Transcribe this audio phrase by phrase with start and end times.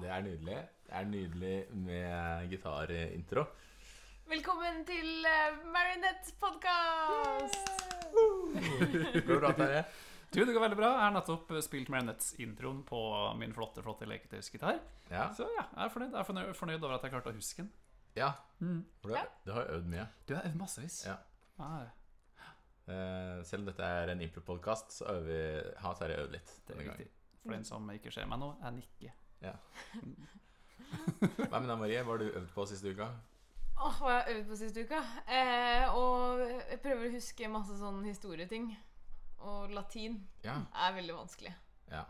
[0.00, 0.58] det er nydelig.
[0.86, 3.44] Det er nydelig med gitarintro.
[4.28, 7.72] Velkommen til uh, Marinette podcast!
[8.12, 9.82] Går det bra, Terje?
[10.28, 10.90] Du, det går veldig bra.
[10.92, 13.00] Jeg har nettopp spilt Marinette-introen på
[13.40, 14.80] min flotte flotte leketøysgitar.
[15.10, 15.30] Ja.
[15.36, 16.12] Så ja, jeg er fornøyd.
[16.12, 17.70] Jeg er fornøyd, fornøyd over at jeg klarte å huske den.
[18.18, 18.32] ja.
[18.60, 18.82] Mm.
[19.00, 20.04] For Du, du har øvd mye.
[20.28, 20.98] Du har øvd massevis.
[21.08, 21.16] Ja.
[21.58, 21.86] Ah,
[22.88, 25.40] uh, selv om dette er en impro-podkast, så øver vi,
[25.82, 26.52] har Terje øvd litt.
[26.68, 27.08] det er viktig.
[27.42, 29.16] For den som ikke ser meg nå, jeg nikker.
[31.48, 32.02] Hva med deg, Marie?
[32.04, 33.08] Hva har du øvd på siste uka?
[33.78, 35.00] Åh, hva jeg har øvd på siste uka?
[35.30, 38.70] Eh, og jeg prøver å huske masse sånn historieting.
[39.46, 40.56] Og latin Ja.
[40.74, 41.54] er veldig vanskelig.
[41.92, 42.04] ja.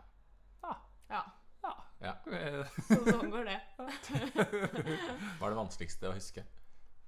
[0.63, 0.75] Ja,
[1.09, 1.73] Ja.
[2.01, 2.13] Ja.
[2.31, 3.59] Eh, så sånn går det.
[3.77, 6.45] Hva er det vanskeligste å huske?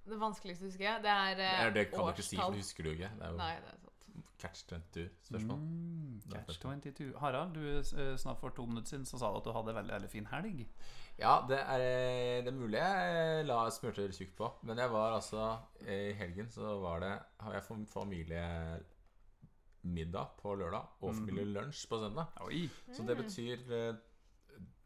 [0.06, 0.94] Det vanskeligste å huske?
[1.06, 3.10] det er Det, eh, er, det kan du ikke si, for det husker du ikke.
[3.18, 3.91] Det er jo Nei, det er sant.
[4.42, 5.60] Catch 22-spørsmål.
[5.60, 7.12] Mm, catch 22.
[7.22, 9.94] Harald, du eh, snart for to minutter siden så sa du at du hadde veldig,
[9.94, 10.66] veldig fin helg.
[11.20, 14.50] Ja, det er, det er mulig jeg la smørte tjukt på.
[14.68, 15.42] Men jeg var altså
[15.86, 17.16] I helgen så var det
[17.46, 22.26] har jeg familiemiddag på lørdag og familielunsj på søndag.
[22.48, 22.64] Oi.
[22.94, 23.96] Så det betyr eh,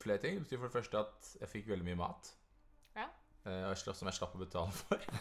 [0.02, 0.34] flere ting.
[0.36, 2.24] Det betyr for det første at jeg fikk veldig mye mat.
[3.46, 5.06] Eh, og som jeg slapp å betale for.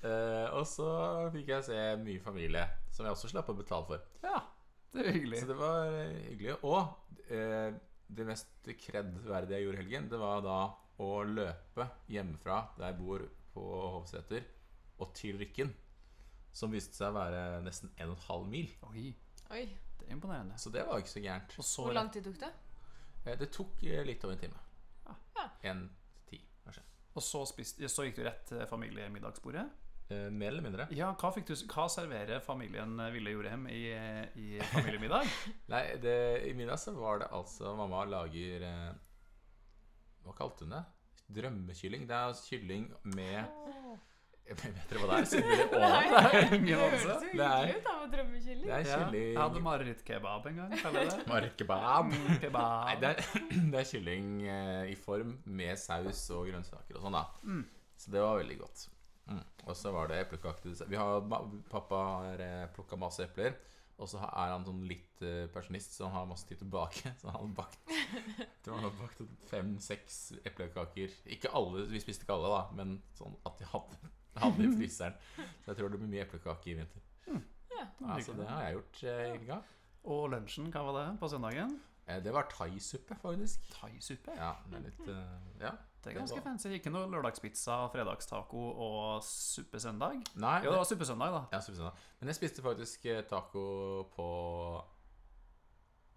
[0.00, 0.86] Eh, og så
[1.28, 4.04] fikk jeg se mye familie, som jeg også slapp å betale for.
[4.24, 4.38] Ja,
[4.94, 5.40] det var hyggelig.
[5.42, 6.54] Så det var eh, hyggelig.
[6.64, 7.74] Og eh,
[8.08, 10.56] det mest kred-verdige jeg gjorde i helgen, det var da
[11.04, 13.66] å løpe hjemmefra der jeg bor på
[13.98, 14.48] Hovseter,
[15.04, 15.74] og til Rykken.
[16.56, 18.72] Som viste seg å være nesten 1,5 mil.
[18.88, 19.10] Oi,
[19.52, 19.62] Oi,
[20.00, 20.56] det er imponerende.
[20.58, 21.54] Så det var ikke så gærent.
[21.60, 22.52] Og så Hvor lang tid tok det?
[23.26, 24.64] Eh, Det tok litt over en time.
[25.36, 25.46] Ja.
[25.74, 25.84] En.
[27.16, 29.64] Og så, spist, så gikk du rett til familiemiddagsbordet?
[30.10, 30.86] Eh, Mer eller mindre.
[30.94, 33.82] Ja, hva, fikk du, hva serverer familien Ville Jorheim i,
[34.38, 35.26] i familiemiddag?
[35.72, 36.16] Nei, det,
[36.50, 38.88] i middag så var det altså Mamma lager eh,
[40.26, 40.84] Hva kalte hun det?
[41.30, 42.08] Drømmekylling.
[42.10, 43.46] Det er kylling med
[44.50, 45.70] Vet dere hva det er?
[45.70, 48.64] Dere det høres er- hyggelig ut da, drømmekylling.
[48.66, 50.74] Det er Ja, kylling jeg hadde marerittkebab en gang.
[51.30, 52.10] Marerittkebab.
[52.10, 52.22] det.
[52.26, 52.84] Markebab.
[52.88, 53.20] Nei, det er,
[53.74, 57.24] det er kylling eh, i form med saus og grønnsaker og sånn, da.
[57.46, 57.62] Mm.
[58.00, 58.86] Så det var veldig godt.
[59.30, 59.42] Mm.
[59.68, 60.24] Og så var det.
[60.90, 61.20] Vi har,
[61.70, 63.54] pappa har eh, plukka masse epler.
[64.00, 67.10] Og så er han sånn litt personist pensjonist, så han har masse tid tilbake.
[67.20, 67.90] Så han har bakt
[68.64, 69.18] han har bakt
[69.50, 70.16] fem-seks
[70.48, 71.12] eplekaker.
[71.36, 73.98] Ikke alle, vi spiste ikke alle, da, men sånn at de hadde,
[74.38, 75.14] hadde i fryseren.
[75.64, 77.02] Så jeg tror det blir mye eplekake i vinter.
[77.26, 77.42] Mm.
[77.70, 79.62] Ja, så det har jeg gjort eh, i helga.
[80.04, 81.80] Og lunsjen, hva var det på søndagen?
[82.06, 83.60] Eh, Det var thaisuppe, faktisk.
[83.74, 84.32] Thaisuppe.
[84.36, 85.70] Ja, det er litt eh, Ja.
[86.02, 86.68] Det er det var- fancy.
[86.68, 90.22] Ikke noe lørdagspizza, fredagstaco og suppesøndag?
[90.36, 91.42] Nei, Jo, det var suppesøndag, da.
[91.52, 91.92] ja, suppesøndag.
[92.20, 94.84] Men jeg spiste faktisk taco på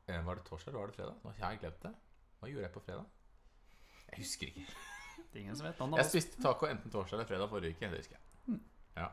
[0.07, 1.15] eh, Var det torsdag eller var det fredag?
[1.23, 1.93] Nå har jeg glemt det.
[2.39, 3.05] Hva gjorde jeg på fredag?
[4.11, 4.67] Jeg husker ikke.
[5.17, 5.79] Det er ingen som vet.
[5.79, 7.89] navnet av Jeg spiste taco enten torsdag eller fredag forrige uke.
[7.89, 8.59] Det husker jeg.
[8.97, 9.09] Ja.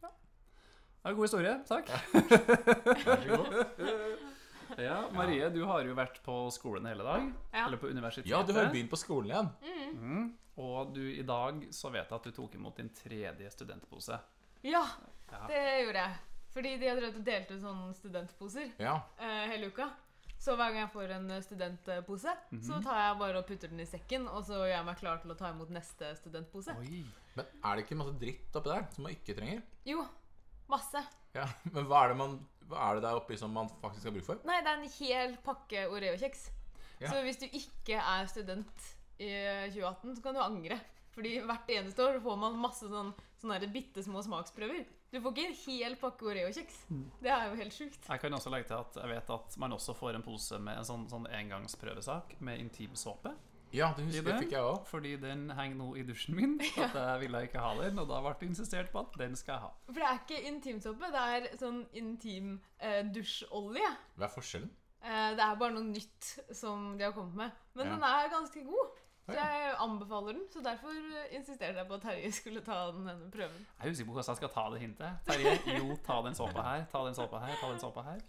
[0.00, 1.54] Det er en god historie.
[1.68, 1.90] Takk.
[3.04, 4.30] Vær så god.
[4.80, 7.26] Ja, Marie, du har jo vært på skolen hele dag.
[7.52, 7.66] Ja.
[7.66, 8.30] Eller på universitetet.
[8.32, 9.50] Ja, du har jo begynt på skolen igjen.
[10.00, 10.30] Mm.
[10.64, 14.18] Og du, i dag så vet jeg at du tok imot din tredje studentpose.
[14.64, 14.84] Ja,
[15.30, 15.46] Ja.
[15.50, 16.16] det gjorde jeg.
[16.54, 18.96] Fordi de har drevet og delt ut sånne studentposer Ja.
[19.18, 19.88] uh, hele uka.
[20.44, 22.32] Så hver gang jeg får en eh, studentpose,
[22.66, 25.22] så tar jeg bare og putter den i sekken, og så gjør jeg meg klar
[25.22, 26.74] til å ta imot neste studentpose.
[26.82, 27.04] Oi.
[27.38, 29.62] Men er det ikke masse dritt oppi der som man ikke trenger?
[29.88, 30.04] Jo,
[30.70, 31.00] masse.
[31.34, 32.36] Ja, Men hva er det, man,
[32.68, 34.42] hva er det der oppi som man faktisk har bruk for?
[34.44, 36.44] Nei, det er en hel pakke Oreo-kjeks.
[37.00, 37.08] Ja.
[37.08, 39.30] Så hvis du ikke er student i
[39.72, 40.78] 2018, så kan du angre.
[41.14, 44.84] Fordi hvert eneste år får man masse sånn, sånne bitte små smaksprøver.
[45.14, 46.78] Du får ikke en hel pakke Oreo-kjeks.
[47.22, 48.06] Det er jo helt sjukt.
[48.10, 50.80] Jeg kan også legge til at jeg vet at man også får en pose med
[50.80, 53.30] en sånn, sånn engangsprøvesak med intimsåpe.
[53.74, 54.34] Ja, det husker det?
[54.44, 54.84] fikk jeg òg.
[54.90, 56.56] Fordi den henger nå i dusjen min.
[56.82, 59.54] At jeg ville ikke ha den, og da ble det insistert på at den skal
[59.56, 59.70] jeg ha.
[59.88, 63.90] For det er ikke intimsåpe, det er sånn intim eh, dusjolje.
[64.18, 64.70] Hva er forskjellen?
[65.04, 67.62] Eh, det er bare noe nytt som de har kommet med.
[67.78, 67.94] Men Ja.
[67.96, 69.00] den er ganske god.
[69.24, 70.42] Så jeg anbefaler den.
[70.52, 73.62] Så derfor eh, insisterte jeg på at Terje skulle ta den, denne prøven.
[73.80, 75.22] Jeg er usikker på hvordan jeg skal ta det hintet.
[75.28, 78.20] Terje, jo, ta den såpa her, ta den såpa her, ta den såpa her.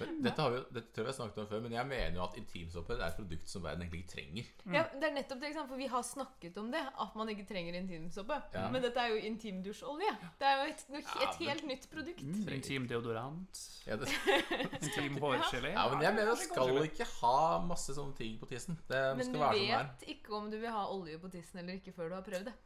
[0.00, 2.24] Dette, har vi, dette tror jeg vi har snakket om før, men jeg mener jo
[2.24, 4.48] at intimsåpe er et produkt som verden egentlig ikke trenger.
[4.78, 5.70] Ja, det er nettopp det, ikke sant?
[5.74, 8.40] For vi har snakket om det, at man ikke trenger intimsåpe.
[8.56, 8.64] Ja.
[8.72, 10.14] Men dette er jo intimdusjolje.
[10.40, 12.24] Det er jo et, et men- helt nytt produkt.
[12.24, 14.08] Mm, intim deodorant, Ja, det,
[14.84, 15.74] intim hårgelé.
[15.76, 18.78] ja, men jeg mener man skal ikke ha masse sånne ting på tissen.
[18.88, 20.10] Det Men skal du være sånn det er.
[20.30, 22.56] Ikke om du vil ha olje på tissen eller ikke før du har prøvd det.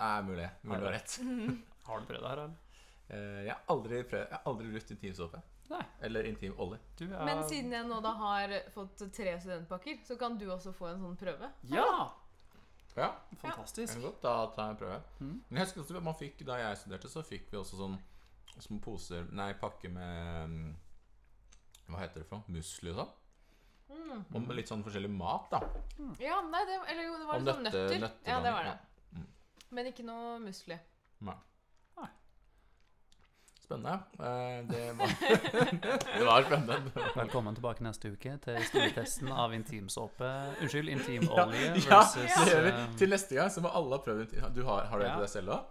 [0.00, 0.48] Nei, mulig.
[0.64, 1.16] Mulig du har rett.
[1.86, 2.78] Har du prøvd det her, eller?
[3.12, 5.40] Eh, jeg har aldri prøvd Jeg har aldri brukt intimsåpe.
[5.72, 5.82] Nei.
[6.06, 6.78] Eller intimolje.
[6.98, 10.72] Du er Men siden jeg nå da har fått tre studentpakker, så kan du også
[10.76, 11.52] få en sånn prøve.
[11.70, 11.86] Ja!
[12.96, 13.38] Ja, Mm.
[13.40, 13.94] Fantastisk.
[13.94, 14.18] det er godt.
[14.22, 14.96] Da tar jeg en prøve.
[15.20, 15.36] Mhm.
[15.48, 17.98] Men jeg husker også man fikk, Da jeg studerte, så fikk vi også sånn
[18.60, 20.74] små poser Nei, pakke med mm,
[21.88, 22.52] Hva heter det for noe?
[22.52, 23.12] Musli og sånn.
[23.90, 24.24] Mm.
[24.34, 25.60] Og med litt sånn forskjellig mat, da.
[26.20, 27.98] Ja, nei, det, eller jo, det var sånn nøtte- nøtter.
[28.06, 28.72] nøtter ja, det var ja.
[28.72, 29.24] det.
[29.70, 30.76] Men ikke noe musli.
[31.20, 31.34] Nei.
[31.96, 32.08] Nei.
[33.62, 33.94] Spennende.
[34.20, 35.06] Eh, Det var,
[36.18, 37.04] det var spennende.
[37.16, 40.28] Velkommen tilbake neste uke til stortesten av intimsåpe
[40.60, 42.72] Unnskyld, intimolje Ja, versus det gjør vi.
[42.74, 45.14] eh, Til neste gang så må alle ha prøvd intim- Du har, har Ja.
[45.14, 45.64] til deg selv òg?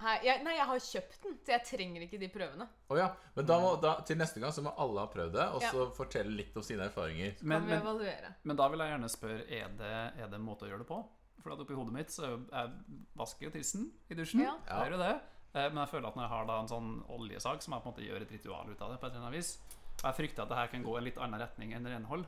[0.00, 2.66] Nei jeg, nei, jeg har kjøpt den, så jeg trenger ikke de prøvene.
[2.88, 3.10] Oh, ja.
[3.36, 5.70] Men da må, da, til neste gang så må alle ha prøvd det, og Ja.
[5.74, 7.34] så fortelle litt om sine erfaringer.
[7.42, 9.92] Men, kan vi men, men da vil jeg gjerne spørre Er det,
[10.22, 11.02] er det en måte å gjøre det på?
[11.42, 12.72] For oppi hodet mitt så jeg
[13.16, 14.40] vasker jo tissen i dusjen.
[14.44, 14.56] Ja.
[14.68, 15.12] Jeg gjør jo det.
[15.54, 17.82] Eh, Men jeg føler at når jeg har da en sånn oljesak, så må jeg
[17.82, 19.00] på en måte gjøre et ritual ut av det.
[19.00, 19.58] på et eller annet vis
[20.00, 22.24] Og jeg frykter at det her kan gå i en litt annen retning enn renhold.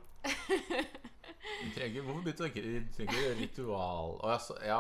[1.63, 4.79] Du trenger, hvorfor begynte du ikke Vi trenger ikke ritual og jeg, så, ja.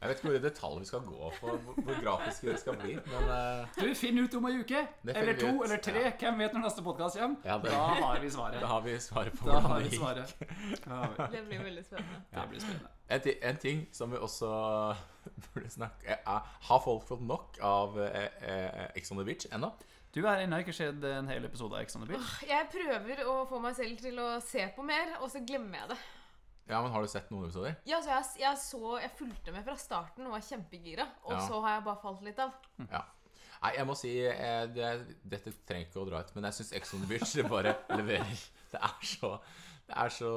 [0.00, 2.76] Jeg vet ikke hvor i detalj vi skal gå for hvor, hvor grafiske det skal
[2.80, 4.80] bli, men uh, Du, finn ut om ei uke!
[5.12, 5.64] Eller to, ut.
[5.66, 6.02] eller tre.
[6.22, 7.36] Hvem vet når neste podkast kommer?
[7.46, 8.58] Ja, Da har vi svaret.
[8.64, 10.00] da har vi svaret på Da hvordan det gikk.
[10.00, 10.34] svaret.
[10.86, 11.28] Da har vi.
[11.36, 12.20] Det blir veldig spennende.
[12.34, 12.92] Det blir spennende.
[13.12, 14.50] En, en ting som vi også
[15.52, 19.72] burde snakke er, Har folk fått nok av eh, eh, Ex on the Beach ennå?
[20.12, 22.32] Du har ennå ikke sett en hel episode av Ex on the Beach.
[22.44, 25.94] Jeg prøver å få meg selv til å se på mer, og så glemmer jeg
[25.94, 25.96] det.
[26.68, 27.78] Ja, men Har du sett noen episoder?
[27.88, 31.40] Ja, så jeg, jeg, så, jeg fulgte med fra starten og var kjempegira, og Ja.
[31.48, 32.52] så har jeg bare falt litt av.
[32.90, 33.02] Ja.
[33.62, 34.86] Nei, jeg må si jeg, det,
[35.32, 37.72] Dette trenger ikke å dra ut, men jeg syns Ex on the Beach det bare
[37.94, 38.44] leverer.
[38.72, 39.36] Det er så
[39.82, 40.28] det er så,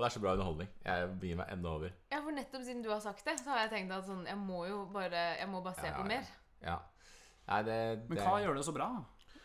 [0.00, 0.68] det er så bra underholdning.
[0.84, 1.90] Jeg gir meg enda over.
[2.12, 4.38] Ja, for nettopp siden du har sagt det, så har jeg tenkt at sånn, jeg
[4.40, 6.30] må jo bare, jeg må bare se Ja, ja, på mer.
[6.64, 6.76] Ja.
[7.48, 7.78] Nei, det,
[8.08, 8.86] Men hva gjør det så bra?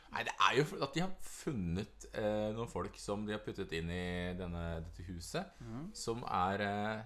[0.10, 3.74] Nei, det er jo at de har funnet eh, noen folk som de har puttet
[3.78, 5.90] inn i denne, dette huset, mm.
[5.98, 7.02] som er eh,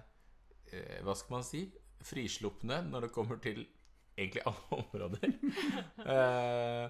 [0.72, 1.66] eh, Hva skal man si?
[2.04, 3.62] Frislupne når det kommer til
[4.16, 5.34] egentlig alle områder.
[6.14, 6.86] eh,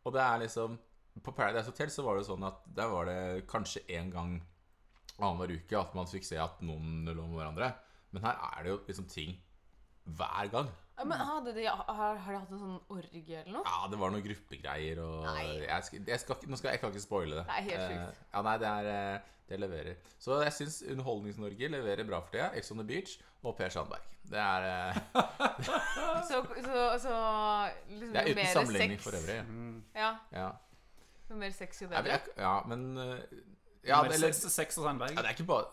[0.00, 0.78] og det er liksom
[1.20, 3.20] På Paradise Hotel så var det sånn at der var det
[3.50, 4.38] kanskje én gang
[5.20, 7.74] annenhver uke at man fikk se at noen lå med hverandre.
[8.14, 9.34] Men her er det jo liksom ting
[10.18, 10.68] hver gang.
[11.00, 13.62] Ja, Men hadde de, har, har de hatt en sånn orgie eller noe?
[13.64, 15.44] Ja, det var noen gruppegreier og Nei.
[15.64, 17.44] jeg, skal, jeg, skal, ikke- skal, jeg kan ikke spoile det.
[17.48, 18.18] Er helt Eh, sjukt.
[18.34, 19.20] ja, nei, det er eh,
[19.50, 19.94] Det leverer.
[20.22, 22.50] Så jeg syns Underholdnings-Norge leverer bra for tida.
[22.54, 24.04] Ex on the Beach og Per Sandberg.
[24.30, 25.00] Det er, eh,
[26.30, 27.14] Så, så, så
[27.88, 29.40] liksom, det er uten sammenligning sex- for øvrig.
[29.48, 29.82] Mm.
[29.96, 30.50] Ja, Ja,
[31.34, 32.20] mer sex, jo bedre.
[32.38, 33.18] ja men eh,
[33.86, 35.14] ja, Mer eller, sex, og Sandberg.
[35.14, 35.64] ja, det er ikke bare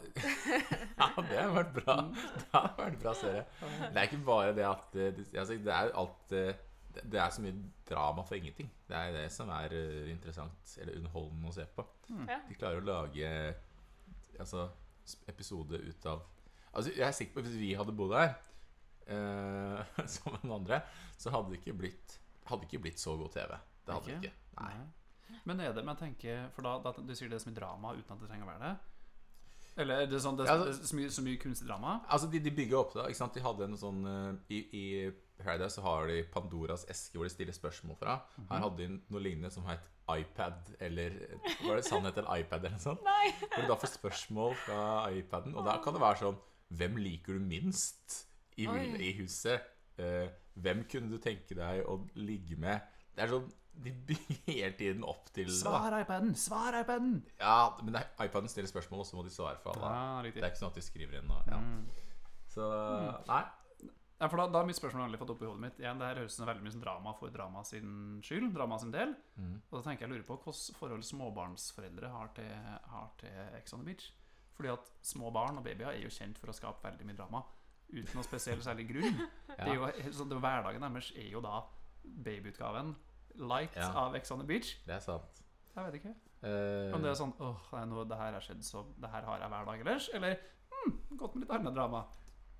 [1.01, 1.97] Ja, det har vært bra.
[2.13, 3.43] Det har vært bra serie.
[3.59, 6.63] Det er ikke bare det at eh, det, altså, det er alt eh,
[7.03, 7.57] det, er så mye
[7.89, 8.71] drama for ingenting.
[8.87, 11.85] Det er det som er eh, interessant, eller underholdende å se på.
[12.07, 13.31] De klarer å lage
[14.39, 14.69] altså,
[15.27, 16.25] episode ut av
[16.77, 18.35] Altså, Jeg er sikker på at hvis vi hadde bodd her
[19.09, 19.79] eh,
[20.17, 20.81] sammen med andre,
[21.17, 23.55] så hadde det ikke blitt, hadde ikke blitt så god TV.
[23.87, 24.33] Det hadde det ikke.
[24.59, 24.73] Nei.
[25.47, 27.59] Men er det men jeg tenker For da, da du sier det er så mye
[27.59, 28.75] drama uten at det trenger å være det?
[29.77, 31.99] Eller er det sånn det, Ja, det, altså- er så, mye, så mye kunstig drama?
[32.09, 33.03] Altså, de, de bygger opp det.
[33.11, 33.35] ikke sant?
[33.37, 34.85] De hadde en sånn eh, I, i
[35.37, 38.15] Paradise så har de Pandoras eske hvor de stiller spørsmål fra.
[38.49, 41.13] Her hadde de noe lignende som het iPad, eller
[41.61, 43.03] Var det sannhet eller iPad, eller noe sånt?
[43.05, 43.35] Nei!
[43.43, 44.81] Hvor du da får spørsmål fra
[45.13, 46.39] iPaden, og da kan det være sånn
[46.79, 48.17] Hvem liker du minst
[48.57, 49.61] i, i huset?
[49.97, 50.25] Uh,
[50.57, 52.81] hvem kunne du tenke deg å ligge med?
[53.15, 53.45] Det er sånn
[53.83, 56.33] De bygger hele tiden opp til Svar iPaden!
[56.39, 57.21] Svar iPaden!
[57.39, 59.93] Ja, men det er, iPaden stiller spørsmål, og så må de svare for alle.
[59.93, 61.61] Ja, Det er ikke sånn at de skriver inn og ja.
[61.61, 61.85] Mm.
[62.51, 62.67] Så
[63.29, 63.43] Nei.
[64.17, 65.81] Ja, for da, da har mitt spørsmål veldig fått opp i hodet mitt.
[65.81, 67.91] Igjen, det her høres veldig mye som drama for drama sin
[68.25, 68.47] skyld.
[68.55, 69.11] Drama sin del.
[69.37, 69.59] Mm.
[69.67, 72.49] Og da tenker jeg lurer på hvilket forhold småbarnsforeldre har til,
[72.95, 74.07] har til Ex on the Beach.
[74.57, 77.43] Fordi at små barn og babyer er jo kjent for å skape veldig mye drama.
[77.93, 79.21] Uten noe spesiell særlig grunn.
[79.53, 81.61] Det er jo, så det, hverdagen deres er jo da
[82.25, 82.91] babyutgaven
[83.37, 83.91] light Ja.
[84.05, 84.75] av Ex on the Beach.
[84.87, 85.43] Det er sant.
[85.75, 86.13] Jeg vet ikke.
[86.43, 89.25] Uh, Om det er sånn åh, er noe, det her har skjedd, så det her
[89.25, 90.09] har jeg hver dag ellers.
[90.13, 90.37] Eller
[90.71, 92.03] hm, godt med litt annet drama.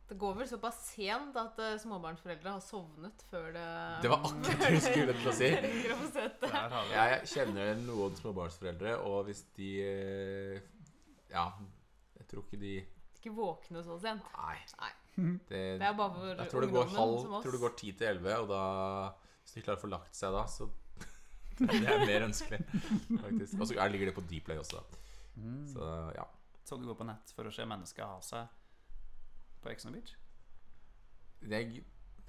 [0.07, 3.63] Det går vel såpass sent at uh, småbarnsforeldre har sovnet før det
[4.05, 5.50] det var akkurat det du skulle til å si.
[6.93, 10.62] Jeg kjenner noen småbarnsforeldre, og hvis de eh,
[11.34, 11.50] Ja,
[12.22, 12.74] jeg tror ikke de
[13.17, 14.24] Ikke våkne så sent.
[14.38, 14.55] Nei.
[14.79, 14.93] Nei.
[15.50, 17.43] Det, Det er bare for jeg tror det går ungdommen som oss.
[17.43, 18.63] Jeg tror det går ti til elleve, og da
[19.47, 20.67] Hvis de klarer å få lagt seg da, så
[21.57, 22.59] Det er mer ønskelig,
[23.23, 23.53] faktisk.
[23.57, 24.81] Og så er- ligger det på Dplay også.
[25.39, 25.63] Mm.
[25.71, 25.87] Så
[26.17, 26.25] ja.
[26.67, 28.49] Så du går på nett for å se mennesker ha seg
[29.63, 30.11] på Ex Beach?
[31.47, 31.79] Jeg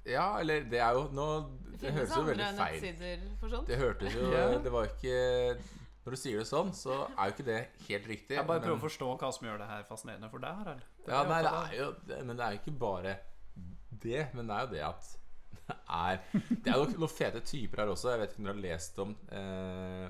[0.07, 1.25] Ja, eller det er jo Nå
[1.73, 3.67] Det Det høres jo veldig feil for sånt.
[3.67, 4.29] Det hørtes jo
[4.63, 5.17] Det var ikke
[6.05, 7.59] Når du sier det sånn, så er jo ikke det
[7.89, 8.37] helt riktig.
[8.37, 10.85] Jeg bare prøver men- å forstå hva som gjør det her fascinerende for deg, Harald.
[11.05, 13.17] Ja, nei, det er jo Men det er jo ikke bare
[13.99, 14.29] det.
[14.33, 15.18] Men det er jo det at
[15.69, 18.13] er Det er noen fete typer her også.
[18.13, 20.05] Jeg vet ikke om dere har lest om eh,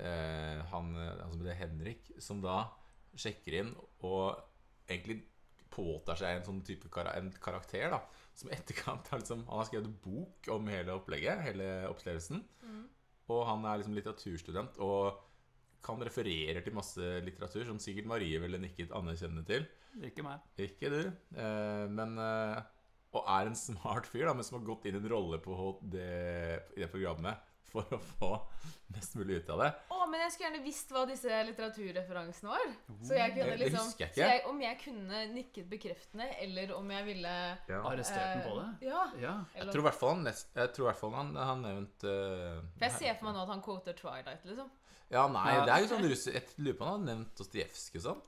[0.00, 2.62] eh, han, han som heter Henrik, som da
[3.18, 3.74] sjekker inn
[4.06, 4.38] og
[4.90, 5.20] egentlig
[5.70, 8.00] påtar seg en sånn type kar en karakter, da.
[8.36, 12.42] Som etterkant har liksom Han har skrevet bok om hele opplegget, hele opplevelsen.
[13.30, 15.20] Og han er liksom litteraturstudent og
[15.84, 19.64] kan referere til masse litteratur som sikkert Marie ville nikket anerkjennende til.
[20.06, 20.42] Ikke meg.
[20.60, 21.00] Ikke du,
[21.34, 22.60] eh, men eh,
[23.12, 25.78] Og er en smart fyr, da, men som har gått inn i en rolle på
[25.82, 26.10] det,
[26.76, 28.28] i det programmet for å få
[28.94, 29.68] mest mulig ut av det.
[29.94, 32.72] Å, men jeg skulle gjerne visst hva disse litteraturreferansene var.
[33.06, 36.26] Så jeg kunne Det- det liksom husker jeg så jeg, Om jeg kunne nikket bekreftende,
[36.42, 37.34] eller om jeg ville
[37.68, 38.88] Arrestert den på det?
[38.88, 39.04] Ja.
[39.20, 39.34] Ja.
[39.54, 41.62] Jeg Eller, tror i hvert fall han, nest, jeg tror i hvert fall han, han
[41.62, 44.70] nevnt eh, for jeg ser for meg nå at han quoter Twilight, liksom.
[45.10, 45.64] Ja, nei, Ja.
[45.66, 46.26] det er jo sånn russ...
[46.26, 48.20] Jeg lurer på om han har nevnt Dostojevskij og sånn.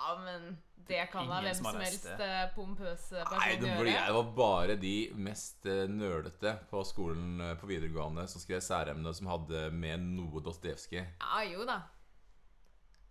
[0.00, 0.56] Ja, men
[0.88, 2.26] det kan da hvem som som helst det.
[2.26, 4.06] eh, pompøse Nei, person det, gjøre.
[4.08, 4.94] det var bare de
[5.28, 11.04] mest nølete på skolen eh, på videregående som skrev særemne som hadde med noe Dostojevskij.
[11.20, 11.82] Ja, jo da.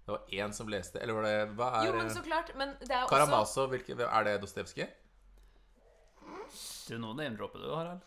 [0.10, 2.50] Det var én som leste Eller var det Hva er Jo, men så klart.
[2.58, 4.90] Men det er også Karamazov, hvilke, er det Dostojevskij?
[6.90, 8.02] Du, nå name-dropper du, Harald.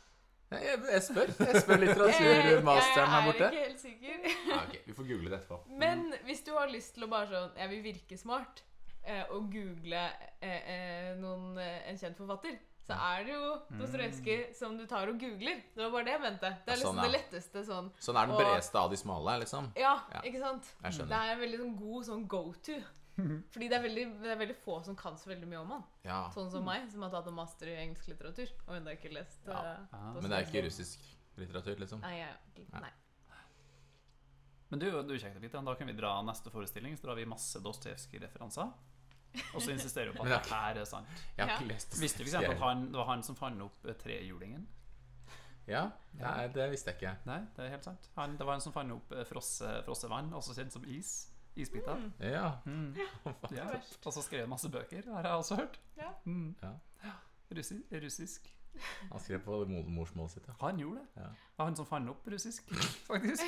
[0.50, 1.30] Nei, Jeg, jeg spør.
[1.46, 3.46] Jeg spør Eh, litteraturmasteren her borte.
[3.46, 4.26] Jeg er ikke helt sikker.
[4.50, 5.60] Ja, ok, Vi får google det etterpå.
[5.84, 8.64] Men hvis du har lyst til å bare sånn Jeg vil virke smart
[9.04, 10.02] eh, og google
[10.40, 15.09] eh, eh, noen, eh, en kjent forfatter, så er det jo Dostojevskij som du tar
[15.09, 15.61] og googler.
[15.75, 16.50] Det var bare det jeg mente.
[16.66, 17.02] Det er Ja, sånn, liksom ja.
[17.02, 19.71] det letteste sånn Sånn er den Og- bredeste av de smale, liksom.
[19.76, 20.21] Ja, Ja.
[20.23, 20.73] ikke sant?
[20.82, 22.80] Jeg Det er en veldig sånn god sånn go to.
[23.52, 25.85] Fordi det er, veldig, det er veldig få som kan så veldig mye om han.
[26.04, 29.12] Ja, Sånn som meg, som har tatt en master i engelsk litteratur og ennå ikke
[29.12, 29.61] lest Ja.
[29.92, 30.99] eh, Men det er ikke russisk
[31.37, 32.00] litteratur, liksom.
[32.00, 32.26] Nei,
[32.73, 32.90] nei.
[34.71, 36.97] Men du, du kjekt litt, da kan vi dra neste forestilling.
[36.97, 38.73] Så drar vi masse Dostojevskij-referanser.
[39.54, 41.08] Og så insisterer hun på at det det her er sant.
[41.36, 42.34] Jeg har ikke lest Visste du f.eks.
[42.34, 44.66] at han, det var han som fant opp eh, trehjulingen?
[45.66, 45.84] Ja,
[46.18, 47.12] nei, det visste jeg ikke.
[47.28, 48.08] Nei, det er helt sant.
[48.16, 51.12] Han, det var han som fant opp eh, frosse, frossevann, også kjent som is.
[51.56, 52.00] Isbiter.
[52.20, 52.94] Ja, Mm.
[53.58, 53.68] Ja.
[54.04, 55.78] Og så skrev han masse bøker, har jeg også hørt.
[55.96, 56.10] Ja.
[56.24, 56.54] Mm.
[56.62, 57.12] Ja.
[57.52, 58.48] Russi russisk.
[59.10, 60.46] Han skrev på mo- morsmålet sitt.
[60.48, 60.54] Ja.
[60.60, 61.22] Han gjorde det.
[61.22, 61.28] Ja.
[61.32, 62.70] Det var han som fant opp russisk,
[63.10, 63.44] faktisk.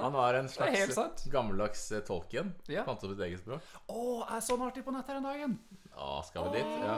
[0.00, 2.54] Han var en Det er slags gammeldags eh, tolken.
[2.72, 2.84] Ja.
[2.88, 3.64] Fant opp et eget språk.
[3.92, 5.58] Å, jeg så en artig på nett her en dagen.
[5.94, 6.70] Å, skal vi dit?
[6.86, 6.94] Ja.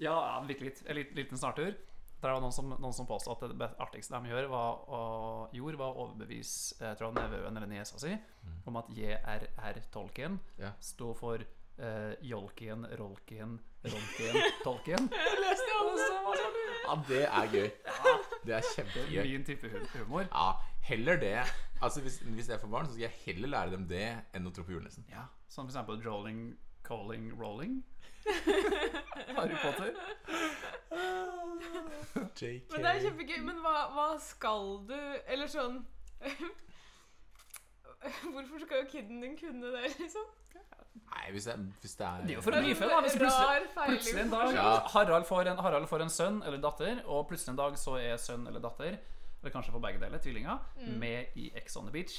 [0.00, 0.80] Ja, ja litt.
[0.88, 1.74] En liten, liten snartur.
[2.24, 5.00] Der var noen som, noen som påstod at det artigste de gjør var, å,
[5.52, 8.14] gjorde, var å overbevise jeg tror nevøen eller niesa si
[8.64, 10.70] om at JRR Tolkien Ja.
[10.80, 11.44] sto for
[11.78, 15.08] uh, Jolkien, Rolkien, Rolkien, Tolkien.
[16.84, 17.70] ja, det er gøy.
[17.70, 19.22] Det er Det er kjempegøy.
[19.32, 20.26] min type humor.
[20.32, 20.52] Ja,
[20.82, 21.38] heller det.
[21.82, 24.04] Altså, hvis, hvis jeg får barn, så skal jeg heller lære dem det
[24.34, 25.04] enn å tro på julenissen.
[25.10, 27.82] Ja, Som eksempel Drolling, Calling, Rolling.
[29.36, 29.92] Harry Potter.
[32.40, 32.70] JK.
[32.72, 33.40] Men det er kjempegøy.
[33.44, 34.96] Men hva, hva skal du
[35.28, 35.82] Eller sånn
[38.32, 40.24] Hvorfor skal jo kiden din kunne det, liksom?
[41.12, 43.00] Nei, hvis, jeg, hvis det er Det er jo for å brife, da.
[43.04, 44.68] Hvis plutselig, plutselig en dag Ja.
[44.94, 48.16] Harald får, en, Harald får en sønn eller datter, og plutselig en dag så er
[48.20, 48.98] sønn eller datter,
[49.40, 50.58] eller kanskje for begge deler, tvillinger,
[51.00, 52.16] med i Ex on the Beach.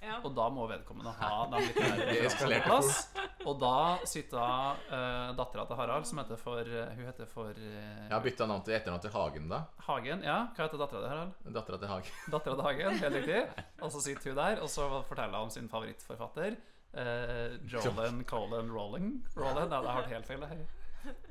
[0.00, 0.18] Ja.
[0.24, 3.08] Og da må vedkommende ha de litt mer Det eskalerte plass.
[3.48, 3.72] Og da
[4.08, 7.74] sitter uh, dattera til Harald, som heter for eh, Hun heter for eh,
[8.06, 9.60] Jeg har bytta navn til etternavn til Hagen, da.
[9.88, 10.24] Hagen.
[10.26, 11.34] Ja, hva heter dattera til Harald?
[11.58, 12.14] Dattera til Hagen.
[12.34, 13.66] Dattera til Hagen, helt riktig.
[13.82, 16.58] Og så sitter hun der, og så forteller hun om sin favorittforfatter.
[16.94, 19.26] Uh, Jolan Colin Rowling.
[19.36, 19.56] Rolling?
[19.56, 20.66] Ja, det har vært helt feil.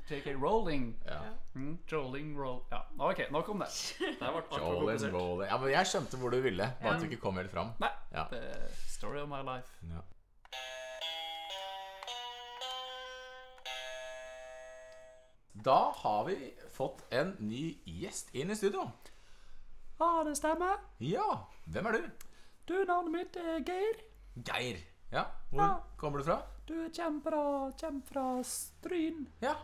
[0.08, 0.96] JK Rowling.
[1.06, 1.20] Ja.
[1.54, 2.60] Mm, Joling Roll...
[2.70, 3.68] Ja, ok, nok om det.
[4.58, 5.12] Jolin.
[5.12, 5.48] Rowling.
[5.48, 7.74] Ja, men jeg skjønte hvor du ville, bare at du ikke kom helt fram.
[7.82, 7.90] Nei.
[8.12, 8.28] Ja.
[8.30, 9.74] det er Story of my life.
[9.90, 10.04] Ja.
[15.66, 18.86] Da har vi fått en ny gjest inn i studio.
[19.98, 20.82] Ja, det stemmer.
[21.00, 22.26] Ja, hvem er du?
[22.68, 24.04] Du, navnet mitt er Geir.
[24.46, 24.84] Geir.
[25.16, 25.80] Ja, hvor Ja.
[25.96, 26.38] kommer du fra?
[26.68, 27.42] Du kommer fra,
[27.80, 29.26] kommer fra Stryn.
[29.42, 29.54] Ja,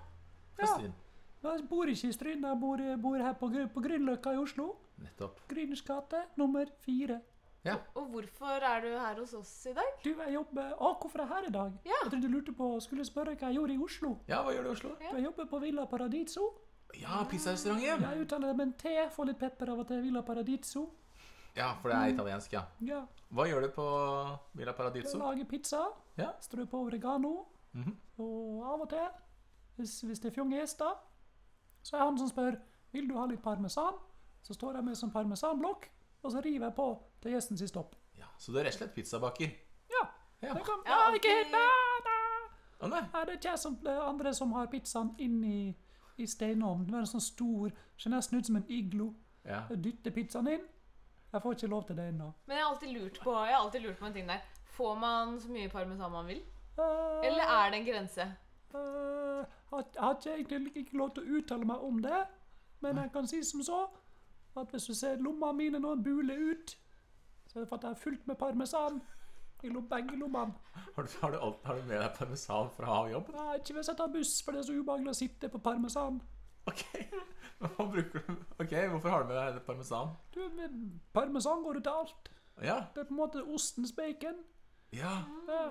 [0.59, 0.77] Ja.
[1.43, 4.77] Jeg bor ikke i Stryn, jeg bor, bor her på, på Grünerløkka i Oslo.
[5.03, 5.41] Nettopp.
[5.51, 7.21] Grüners gate nummer fire.
[7.65, 7.77] Ja.
[7.95, 9.91] Og hvorfor er du her hos oss i dag?
[10.05, 11.73] Du, jeg jobber Å, hvorfor er jeg her i dag?
[11.87, 11.99] Ja.
[12.03, 14.17] Jeg trodde du lurte på Skulle spørre hva jeg gjorde i Oslo.
[14.29, 14.91] ja, hva gjør du i Oslo?
[15.01, 15.13] Ja.
[15.17, 16.49] Jeg jobber på Villa Paradiso.
[17.01, 18.03] Ja, pizzarestauranten.
[18.03, 20.03] Jeg uttaler det med en T, får litt pepper av og til.
[20.03, 20.89] Villa Paradiso.
[21.57, 22.63] Ja, for det er italiensk, ja.
[22.81, 23.85] Ja, Hva gjør du på
[24.55, 25.19] Villa jeg Paradiso?
[25.19, 25.83] lager pizza.
[26.17, 26.31] Ja.
[26.41, 27.45] Strø på oregano.
[27.73, 27.97] Mhm.
[28.19, 29.09] Og av og til,
[29.77, 30.95] hvis, hvis det er fjonge gjester,
[31.83, 32.57] Så er han som spør
[32.93, 33.95] vil du ha litt parmesan.
[34.43, 35.89] Så står jeg med som parmesanblokk,
[36.23, 36.87] og så river jeg på
[37.23, 37.97] til gjesten sier stopp.
[38.19, 39.51] Ja, Så du er rett og slett pizzabaker?
[39.91, 40.05] Ja.
[40.43, 40.55] Ja.
[40.55, 41.59] Det kan, Ja, ja, ikke helt da,
[42.05, 42.17] da.
[42.81, 43.01] Oh, nei.
[43.13, 45.77] Nei, det er ikke jeg som det er andre som har pizzaen inni i,
[46.19, 46.87] i steinovnen.
[46.87, 49.13] Det er en sånn stor, ser nesten ut som en iglo.
[49.45, 49.65] Ja.
[49.71, 50.65] Dytter pizzaen inn.
[51.33, 52.27] Jeg får ikke lov til det ennå.
[52.47, 54.43] Men jeg har alltid lurt på, jeg har alltid lurt på en ting der.
[54.77, 56.43] Får man så mye parmesan man vil?
[56.79, 58.27] Eh, Eller er det en grense?
[58.75, 62.21] eh, jeg har ikke egentlig ikke lov til å uttale meg om det,
[62.81, 63.81] men jeg kan si som så
[64.57, 66.77] at hvis du ser lomma mine nå bule ut,
[67.49, 69.01] så er det for at jeg er fullt med parmesan
[69.63, 70.53] i begge lommene.
[70.97, 73.29] Har, du, har, du har du med deg parmesan fra jobb?
[73.37, 76.21] Nei, ikke hvis jeg tar buss, for det er så ubehagelig å sitte på parmesan.
[76.67, 76.83] Ok.
[77.77, 80.13] Hva bruker du Ok, Hvorfor har du med deg parmesan?
[80.35, 80.77] Du, med
[81.15, 82.31] parmesan går ut til alt.
[82.63, 82.77] Ja.
[82.95, 84.41] Det er på en måte ostens bacon.
[84.93, 85.13] Ja.
[85.49, 85.63] Ja.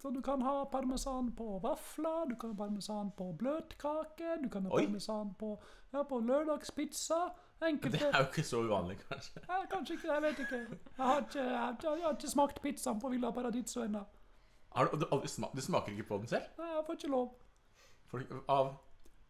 [0.00, 4.64] Så du kan ha parmesan på vafler, du kan ha parmesan på bløtkake, du kan
[4.64, 4.86] ha Oi.
[4.86, 5.50] parmesan på,
[5.92, 7.18] ja, på lørdagspizza.
[7.60, 7.68] Det
[8.00, 9.42] er jo ikke så uvanlig, kanskje.
[9.48, 13.08] ja, Kanskje ikke, jeg vet ikke, jeg har, ikke- jeg har ikke smakt pizzaen på
[13.12, 14.00] Villa Paradiso ennå.
[14.76, 15.20] Du, du,
[15.54, 16.48] du smaker ikke på den selv?
[16.58, 17.34] Nei, Jeg får ikke lov.
[18.06, 18.70] For, av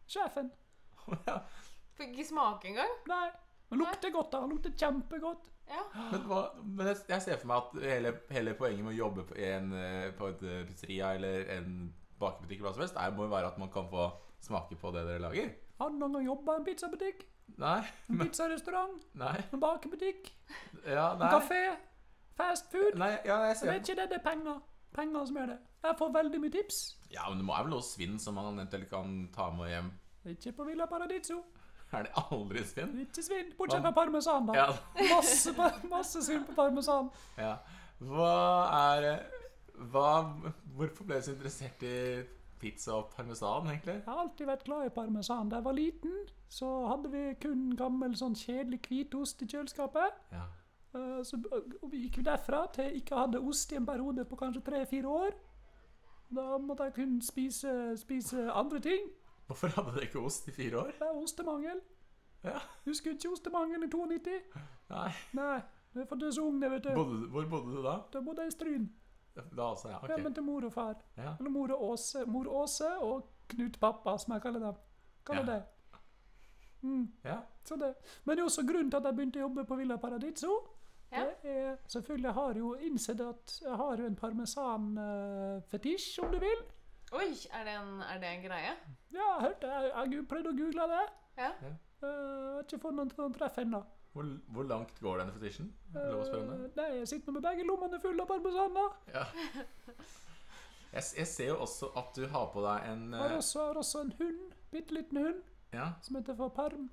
[0.07, 0.51] Sjefen.
[1.27, 1.37] ja.
[1.97, 2.93] Får ikke smake engang?
[3.11, 3.25] Nei.
[3.71, 4.41] Den lukter godt, da.
[4.43, 5.49] Den lukter kjempegodt.
[5.71, 5.83] Ja.
[6.11, 9.23] Men, hva, men jeg, jeg ser for meg at hele, hele poenget med å jobbe
[9.29, 11.69] på, en, eh, på et eh, pizzeria eller en
[12.19, 14.09] bakebutikk, eller hva som helst, er, må jo være at man kan få
[14.43, 15.53] smake på det dere lager.
[15.79, 17.23] Har du noen gang jobba i en pizzabutikk?
[17.61, 17.77] Nei.
[18.09, 18.99] En pizzarestaurant?
[19.23, 19.37] nei.
[19.53, 20.33] En bakebutikk?
[20.85, 21.63] Ja, En kafé?
[22.37, 22.99] Fast food?
[22.99, 23.71] Nei, ja, jeg ser...
[23.71, 24.59] Det vet ikke det, det er penger.
[24.95, 25.57] Penger som gjør det.
[25.85, 26.79] Jeg får veldig mye tips.
[27.13, 29.89] Ja, men det må er vel noe svinn som man eventuelt kan ta med hjem.
[30.35, 31.39] Ikke på Villa Paradiso.
[31.93, 32.93] Er det aldri svinn?
[33.03, 33.49] Ikke svinn.
[33.57, 34.53] Bortsett fra parmesan, da.
[34.55, 34.67] Ja.
[35.11, 35.51] Masse,
[35.91, 37.09] masse svinn på parmesan.
[37.37, 37.57] ja.
[38.01, 38.29] Hva
[38.97, 39.09] er
[39.91, 40.05] hva,
[40.75, 42.23] Hvorfor ble du så interessert i
[42.61, 43.95] pizza og parmesan, egentlig?
[43.99, 45.49] Jeg har alltid vært glad i parmesan.
[45.51, 46.15] Da jeg var liten,
[46.49, 50.17] så hadde vi kun gammel, sånn kjedelig hvitost i kjøleskapet.
[50.33, 50.47] Ja.
[50.95, 51.37] Eh, Så
[51.91, 55.07] vi gikk vi derfra til jeg ikke hadde ost i en periode på kanskje tre-fire
[55.07, 55.31] år.
[56.31, 59.09] Da måtte jeg kun spise, spise andre ting.
[59.51, 60.91] Hvorfor hadde dere ikke ost i fire år?
[60.99, 61.79] Det er ostemangel.
[62.43, 62.57] Ja.
[62.87, 64.37] Husker du ikke ostemangel i 92?
[64.89, 65.09] Nei.
[65.37, 65.57] Nei,
[65.93, 66.93] det er for du er så ung, vet du.
[66.95, 67.97] Bodde, hvor bodde du da?
[68.13, 68.87] Da bodde jeg i Stryn.
[69.35, 69.99] Da altså, ja.
[70.07, 70.35] Hjemmen Ok.
[70.39, 70.95] til mor og far.
[71.17, 71.35] Ja.
[71.39, 74.75] Eller mor og Åse, mor Åse og Knut pappa, som jeg kaller dem.
[75.27, 75.59] Kaller Ja.
[75.59, 75.63] det.
[76.81, 77.37] Mm, ja.
[77.63, 77.93] så det.
[78.25, 80.55] Men det er også grunnen til at jeg begynte å jobbe på Villa Paradiso.
[81.11, 81.25] Ja.
[81.43, 86.39] Det er, selvfølgelig jeg har jo innsett at jeg har jo en parmesan-fetisj, om du
[86.39, 86.63] vil.
[87.11, 88.75] Oi, er det en, er det en greie?
[89.11, 91.01] Ja, jeg hørte, jeg har prøvd å google det.
[91.37, 91.49] Ja.
[91.61, 93.81] Eh, Jeg har ikke fått noen, noen treff ennå.
[94.13, 95.67] Hvor, hvor langt går denne fetisjen?
[95.93, 96.69] Er det Lov å spørre om det?
[96.69, 98.73] Eh, Nei, jeg sitter nå med begge lommene fulle av parmesan.
[98.79, 98.87] da.
[99.13, 99.25] Ja.
[100.91, 103.37] Jeg, s- jeg ser jo også at du har på deg en Jeg har eh,
[103.37, 105.43] også, har også en hund, bitte liten hund,
[105.73, 105.91] Ja.
[106.01, 106.89] som heter for Parm.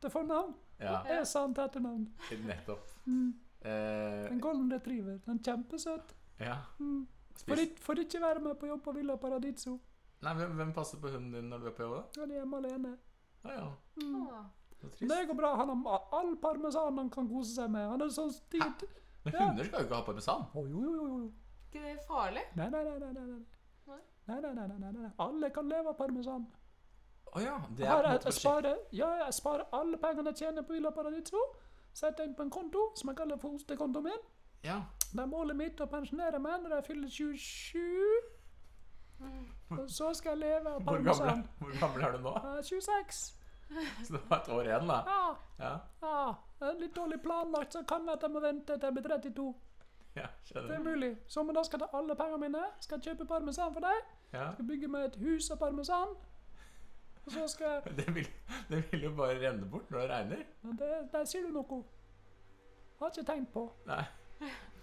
[0.00, 0.54] Til fornavn.
[0.80, 2.06] ja Det er sant etternavn.
[2.46, 2.86] nettopp.
[3.06, 3.34] Mm.
[3.64, 5.18] Eh, En golden retriever.
[5.26, 6.14] Den er kjempesøt.
[6.40, 6.56] ja.
[6.78, 7.06] Mm.
[7.44, 9.78] Får, ikke, får ikke være med på jobb på Villa Paradiso.
[10.24, 11.96] Nei, hvem, hvem passer på hunden din når du er på jobb?
[11.96, 12.20] da?
[12.20, 12.92] Han er hjemme alene.
[13.44, 13.66] Ah, ja.
[14.02, 14.22] Mm.
[14.22, 14.44] Ah.
[15.00, 15.54] Det går bra.
[15.56, 17.88] Han har all parmesan han kan kose seg med.
[17.88, 18.86] Han er sånn stigt.
[19.24, 19.46] Men ja.
[19.48, 20.46] hunder skal jo ikke ha parmesan.
[20.54, 21.30] Å, jo, jo, jo, jo.
[21.68, 22.44] ikke det farlig?
[22.54, 22.98] Nei, nei, nei.
[23.02, 23.40] nei, nei, nei.
[23.86, 24.00] Nei?
[24.26, 25.10] Nei, nei, nei, nei, nei, nei.
[25.22, 26.46] Alle kan leve av parmesan.
[27.36, 27.56] Å ja.
[27.76, 31.42] Det er jeg, jeg, sparer, ja, jeg sparer alle pengene jeg tjener på Villa Paradiso.
[31.96, 34.24] Setter inn på en konto som jeg kaller for ostekontoen min.
[34.64, 34.80] Ja.
[35.12, 37.80] Det er målet mitt å pensjonere meg når jeg fyller 27.
[39.70, 41.44] Og så skal jeg leve av parmesan.
[41.58, 42.32] hvor gammel er du nå?
[42.42, 43.20] Jeg er 26.
[44.06, 44.98] Så det var et år igjen, da.
[45.06, 45.72] Ja, Ja.
[46.60, 46.72] ja.
[46.80, 49.54] Litt dårlig planlagt, så kan det at jeg må vente til jeg blir 32.
[50.16, 51.16] ja Det er mulig.
[51.28, 52.62] Så men da skal ta alle pengene mine.
[52.80, 54.04] Skal jeg kjøpe parmesan for deg.
[54.32, 54.52] Ja.
[54.52, 56.14] Skal bygge meg et hus av parmesan.
[57.26, 58.28] Og så skal jeg Det vil,
[58.70, 60.44] det vil jo bare renne bort når det regner.
[60.62, 61.82] ja, det, Der sier du noe.
[63.00, 63.66] Har ikke tenkt på.
[63.86, 64.04] Nei.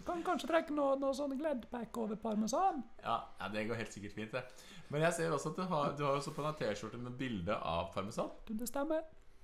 [0.05, 2.83] Kan kanskje trekke noe, noe sånn Gledpack over parmesan.
[3.03, 4.43] Ja, ja, det går helt sikkert fint, det.
[4.91, 7.55] Men jeg ser også at du har, du har også på en T-skjorte med bilde
[7.55, 8.31] av parmesan.
[8.47, 9.03] Du, Det stemmer.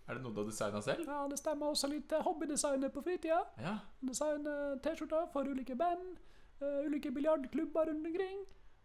[0.10, 1.06] Er det noe du har designa selv?
[1.06, 3.44] Ja, det stemmer også litt hobbydesigner på fritida.
[3.62, 3.76] Ja.
[4.02, 6.16] Designer T-skjorter for ulike band,
[6.64, 8.40] uh, ulike biljardklubber rundt omkring.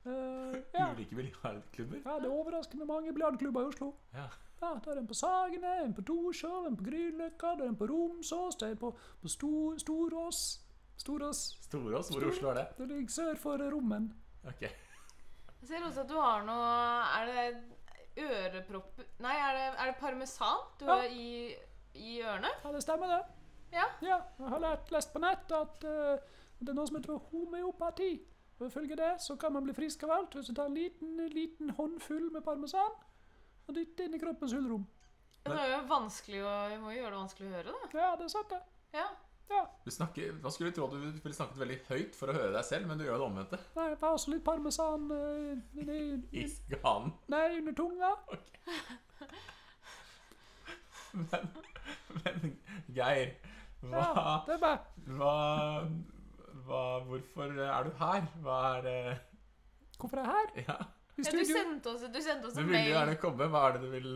[0.05, 0.91] Uh, ja.
[0.93, 2.03] Ulike biljardklubber.
[2.05, 3.95] ja, det er overraskende mange biljardklubber i Oslo.
[4.13, 4.29] Ja.
[4.63, 7.77] Ja, Da er en på Sagene, en på Torshov, en på Grünerløkka, det er en
[7.77, 10.61] på Romsås, en på, på Stor, Storås.
[10.97, 11.41] Storås.
[11.67, 12.09] Storås?
[12.13, 12.67] Hvor i Oslo er det?
[12.79, 14.11] Det ligger sør for Rommen.
[14.47, 14.61] Ok.
[14.63, 16.67] Jeg ser også at du har noe
[17.17, 19.01] Er det ørepropp...
[19.25, 20.99] Nei, er det, er det parmesan du Ja.
[21.01, 21.55] har i,
[21.95, 22.51] i ørene?
[22.65, 23.23] Ja, det stemmer det.
[23.75, 23.87] Ja.
[24.07, 26.21] Ja, jeg har lært, lest på nett at eh,
[26.61, 28.13] det er noe som heter homeopati.
[28.61, 31.17] Og Ifølge det så kan man bli frisk av alt hvis du tar en liten,
[31.35, 32.95] liten håndfull med parmesan.
[33.67, 34.85] og dytter inn i kroppens hulrom.
[35.45, 37.89] Det er jo vanskelig å Vi må jo gjøre det vanskelig å høre, da.
[37.99, 38.61] Ja, det er sant, det.
[38.95, 39.09] Ja.
[39.85, 42.65] Du snakker, Man skulle tro at du ville snakket veldig høyt for å høre deg
[42.65, 43.59] selv, men du gjør det omvendte.
[43.77, 47.13] Nei, jeg tar også litt parmesan eh, inni- I ganen.
[47.29, 48.15] Nei, under tunga.
[51.15, 51.45] Men,
[52.25, 52.57] men
[52.97, 53.29] Geir,
[53.85, 54.81] hva, Ja, det er
[55.15, 55.35] hva,
[56.67, 58.27] hva Hvorfor er du her?
[58.43, 59.21] Hva er uh...
[60.01, 60.65] Hvorfor er jeg her?
[60.65, 60.79] Ja,
[61.21, 62.73] I ja du sendte oss, du sendte oss du en mail.
[62.73, 63.47] Du ville gjerne komme.
[63.53, 64.11] Hva er det du vil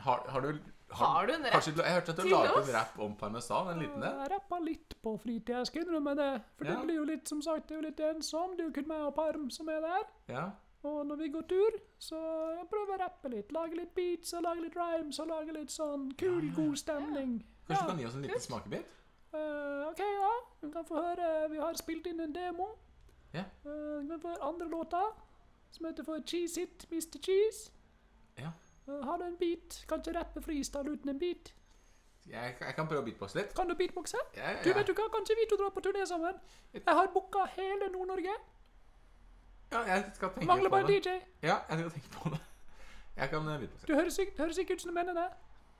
[0.04, 0.48] Har, har du
[0.92, 2.68] Har du en rapp Kanskje du, Jeg hørte at du til laget oss?
[2.68, 4.18] en rapp om parmesan, en liten en?
[4.22, 6.42] Jeg rappa litt på fritida, jeg skal innrømme det.
[6.58, 6.74] For Ja.
[6.74, 8.56] du blir jo litt, som sagt, det er jo litt ensom.
[8.56, 10.04] Det er jo kun meg og Parm som er der.
[10.28, 10.44] Ja.
[10.84, 12.16] Og når vi går tur, så
[12.58, 13.52] jeg prøver jeg å rappe litt.
[13.52, 17.36] Lage litt beats og lage litt rhymes og lage litt sånn kul, god stemning.
[17.68, 18.86] Kanskje du kan gi oss en liten smakebit?
[19.32, 20.32] Uh, OK, ja.
[20.60, 22.66] Du kan få høre Vi har spilt inn en demo.
[23.32, 23.44] Ja.
[23.64, 25.02] Uh, du kan få høre andre låta,
[25.70, 27.18] som heter for Cheese It, Mr.
[27.22, 27.70] Cheese.
[28.86, 28.92] Ja.
[28.98, 29.84] Eh, har du en beat?
[29.88, 31.52] Kan ikke rappe freestyle uten en beat.
[32.26, 33.54] Jeg, jeg kan prøve å beatboxe litt.
[33.58, 34.18] Kan du beatboxe?
[34.36, 35.08] ja Du, vet du hva?
[35.10, 36.36] Kanskje vi to drar på turné sammen?
[36.72, 38.34] Jeg har booka hele Nord-Norge.
[39.72, 41.16] ja, jeg skal tenke Mangler på bare Mangler en DJ.
[41.42, 42.40] Ja, jeg skal tenke på det.
[43.16, 43.86] Jeg kan eh, beatboxe.
[43.86, 45.26] Du høres ikke, høres ikke ut som du mener det.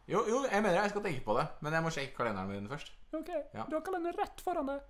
[0.09, 0.83] Jo, jo, jeg mener det.
[0.83, 2.91] jeg skal tenke på det, men jeg må sjekke kalenderen min først.
[3.15, 3.65] Ok, Ja.
[3.71, 4.81] Du har kalenderen rett foran deg.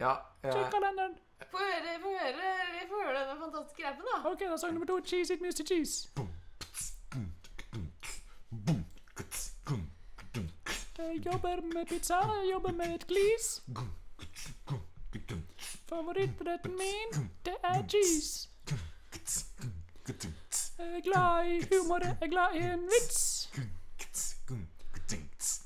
[0.00, 0.12] Ja,
[0.44, 1.16] Sjekk jeg, kalenderen.
[1.50, 2.52] Få høre, få høre,
[2.92, 4.20] få høre denne fantastiske rappen, da.
[4.30, 5.00] Ok, da sang nummer to.
[5.00, 5.64] Cheese it, Mr.
[5.64, 6.12] Cheese.
[11.00, 13.62] Jeg jobber med pizza, jeg jobber med et glis.
[15.88, 18.48] Favorittretten min, det er cheese.
[20.78, 23.50] Jeg er glad i humor, jeg er glad i en vits.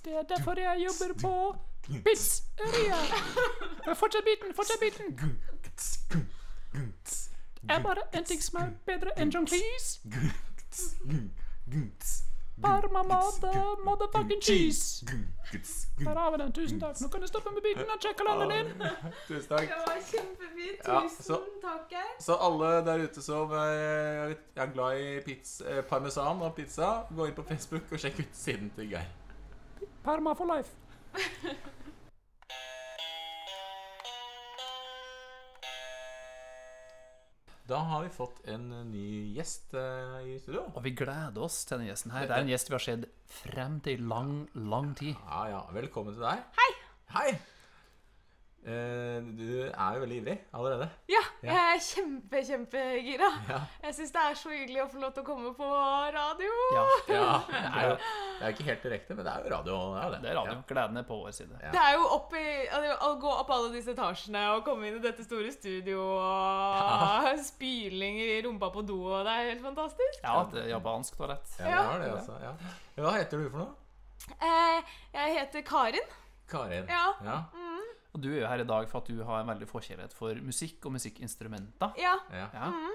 [0.04, 3.00] Det er derfor jeg jobber på pizzeria.
[3.94, 5.38] Fortsett biten, fortsett biten.
[7.62, 10.00] Det er bare en ting som er bedre enn John Cleese.
[12.62, 15.06] Parma mother, motherfucking cheese.
[15.98, 16.52] Der har vi den.
[16.52, 17.00] Tusen takk.
[17.00, 18.86] Nå kan du stoppe med biten og sjekke kalenderen din.
[19.28, 19.68] Tusen takk.
[19.72, 20.84] Det var kjempefint.
[20.86, 26.42] Tusen så- takk, Så alle der ute som eh, er glad i pizza, eh, parmesan
[26.42, 29.10] og pizza, gå inn på Facebook og sjekk ut siden til Geir.
[30.04, 30.70] Parma for life.
[37.64, 40.66] Da har vi fått en eh, ny gjest uh, i studio.
[40.76, 42.26] Og vi gleder oss til denne gjesten her.
[42.28, 43.06] Det er en gjest vi har sett
[43.38, 44.34] frem til i lang,
[44.68, 45.14] lang tid.
[45.16, 45.62] Ja, ja.
[45.72, 46.44] Velkommen til deg.
[46.60, 46.70] Hei.
[47.16, 47.28] Hei.
[48.64, 50.86] Eh, du er jo veldig ivrig allerede.
[51.12, 51.52] Ja, Ja.
[51.52, 53.28] jeg er kjempe, kjempegira.
[53.48, 53.58] Ja.
[53.82, 55.68] Jeg syns det er så hyggelig å få lov til å komme på
[56.14, 56.54] radio.
[56.72, 59.52] Ja, ja det, er jo, det er jo ikke helt direkte, men det er jo
[59.52, 59.76] radio.
[59.92, 60.22] Det er, det.
[60.22, 60.56] det er radio.
[60.70, 61.58] Gleden er på vår side.
[61.60, 61.74] Ja.
[61.76, 62.46] Det er jo opp i,
[62.78, 67.28] altså, å gå opp alle disse etasjene og komme inn i dette store studio og
[67.52, 70.22] spyling i rumpa på do, og det er helt fantastisk.
[70.24, 71.52] Ja, det er japansk toalett.
[71.60, 72.40] Ja, det er det, altså.
[72.40, 72.56] Ja.
[73.04, 73.74] Hva heter du for noe?
[74.40, 76.08] Eh, jeg heter Karin.
[76.48, 76.88] Karin.
[76.88, 77.10] Ja.
[77.28, 77.38] Ja.
[78.14, 80.38] Og du er jo her i dag for at du har en veldig forkjærlighet for
[80.46, 81.96] musikk og musikkinstrumenter.
[81.98, 82.14] Ja.
[82.30, 82.68] ja.
[82.70, 82.94] Mm -hmm.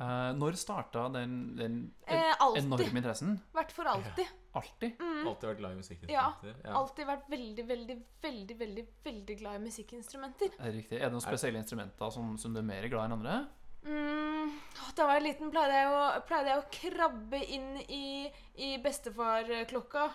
[0.00, 3.40] uh, når starta den, den Eh, enorme interessen?
[3.52, 4.26] Vært for alltid.
[4.54, 4.92] Alltid?
[5.26, 6.54] Alltid vært glad i musikkinstrumenter.
[6.64, 6.74] Ja.
[6.74, 10.48] Alltid vært veldig, veldig, veldig veldig, veldig glad i musikkinstrumenter.
[10.58, 10.96] Er det riktig?
[10.96, 13.46] Er det noen spesielle instrumenter som, som du er mer glad i enn andre?
[13.82, 14.50] Mm,
[14.96, 20.10] da jeg var liten, pleide jeg å, pleide jeg å krabbe inn i, i bestefarklokka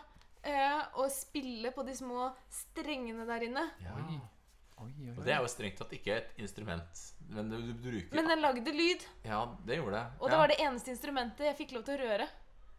[0.45, 3.65] eh, og spille på de små strengene der inne.
[3.83, 3.95] Ja.
[4.77, 4.89] Oi.
[4.91, 8.17] Oi, oi, Og det er jo strengt tatt ikke et instrument, men du, du bruker
[8.17, 10.05] Men den lagde lyd, Ja, det gjorde det.
[10.19, 10.31] og ja.
[10.33, 12.27] det var det eneste instrumentet jeg fikk lov til å røre.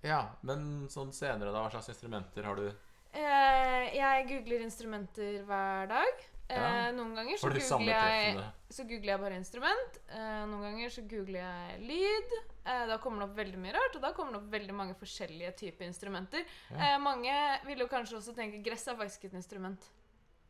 [0.05, 1.65] Ja, Men sånn senere, da?
[1.65, 2.67] Hva slags instrumenter har du?
[3.17, 6.25] Eh, jeg googler instrumenter hver dag.
[6.49, 6.93] Eh, Ja.
[6.95, 9.97] Noen ganger så googler, jeg, så googler jeg bare instrument.
[10.15, 12.37] Eh, noen ganger så googler jeg lyd.
[12.67, 14.95] Eh, da kommer det opp veldig mye rart, og da kommer det opp veldig mange
[15.01, 16.45] forskjellige typer instrumenter.
[16.71, 16.93] Ja.
[16.93, 17.35] Eh, mange
[17.67, 19.89] vil jo kanskje også tenke gress er faktisk et instrument.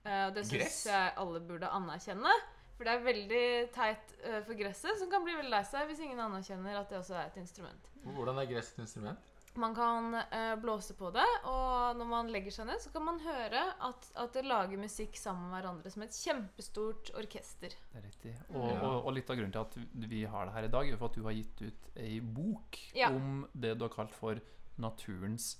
[0.06, 2.32] Eh, og det syns jeg alle burde anerkjenne.
[2.76, 6.02] For det er veldig teit eh, for gresset, som kan bli veldig lei seg hvis
[6.04, 7.88] ingen anerkjenner at det også er et instrument.
[8.04, 9.32] Hvordan er gress et instrument?
[9.56, 13.16] Man kan eh, blåse på det, og når man legger seg ned, så kan man
[13.24, 17.72] høre at, at det lager musikk sammen med hverandre som et kjempestort orkester.
[17.94, 18.34] Det er riktig.
[18.52, 18.82] Og, Ja.
[18.90, 19.78] og, og litt av grunnen til at
[20.12, 22.76] vi har det her i dag, er for at du har gitt ut ei bok
[23.00, 23.08] Ja.
[23.16, 24.36] om det du har kalt for
[24.76, 25.54] naturens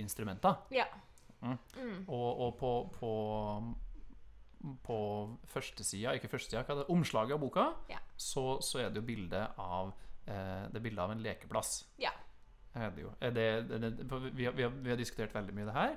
[0.00, 0.56] instrumenter.
[0.72, 0.88] Ja.
[1.42, 1.58] Mm.
[1.76, 1.98] Mm.
[2.08, 3.10] Og, og på, på,
[4.86, 4.98] på
[5.52, 7.98] førstesida, ikke førstesida, hva er det, omslaget av boka, Ja.
[8.16, 9.92] så, så er det jo bilde av
[10.26, 11.84] eh, Det er bilde av en lekeplass.
[12.02, 12.10] Ja.
[12.76, 13.12] Er det jo.
[13.20, 13.92] Er det, er det,
[14.36, 15.94] vi, har, vi, har, vi har diskutert veldig mye det her.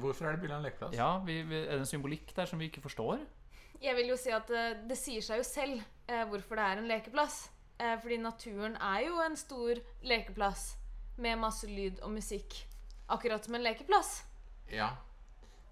[0.00, 0.94] Hvorfor er det bilde av en lekeplass?
[0.96, 3.20] Ja, vi, vi, Er det en symbolikk der som vi ikke forstår?
[3.82, 6.80] Jeg vil jo si at eh, det sier seg jo selv eh, hvorfor det er
[6.80, 7.42] en lekeplass.
[7.78, 9.76] Eh, fordi naturen er jo en stor
[10.08, 10.70] lekeplass
[11.20, 12.56] med masse lyd og musikk.
[13.12, 14.22] Akkurat som en lekeplass.
[14.72, 14.90] Ja.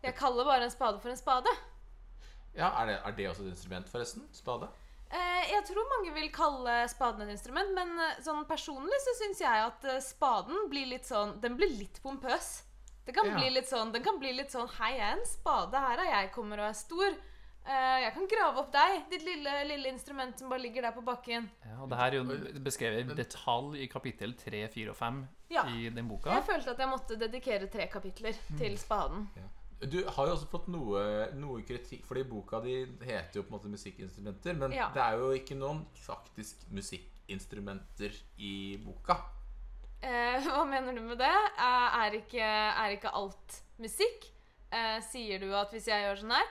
[0.05, 1.51] Jeg kaller bare en spade for en spade.
[2.55, 4.27] ja er, det, er det også et instrument, forresten?
[4.33, 4.69] Spade?
[5.15, 9.41] Eh, jeg tror mange vil kalle spaden et instrument, men eh, sånn personlig så syns
[9.45, 12.63] jeg at eh, spaden blir litt sånn Den blir litt pompøs.
[13.07, 13.37] Det kan Ja.
[13.37, 15.77] bli litt sånn Den kan bli litt sånn Hei, jeg er en spade.
[15.77, 17.17] Her er jeg kommer og er stor.
[17.65, 21.01] Eh, jeg kan grave opp deg, ditt lille, lille instrument som bare ligger der på
[21.07, 21.47] bakken.
[21.65, 25.23] Ja, og det her er jo beskrevet i detalj i kapittel 3, 4 og 5
[25.55, 25.63] Ja.
[25.73, 26.29] i den boka.
[26.35, 29.29] Jeg følte at jeg måtte dedikere tre kapitler til spaden.
[29.85, 31.01] Du har jo også fått noe,
[31.37, 34.91] noe kritikk, fordi boka di heter jo på en måte musikkinstrumenter, men Ja.
[34.93, 39.17] det er jo ikke noen faktisk musikkinstrumenter i boka.
[40.03, 41.33] Eh, hva mener du med det?
[41.59, 44.29] Eh, er, ikke, er ikke alt musikk?
[44.71, 46.47] Eh, sier du at hvis jeg gjør sånn her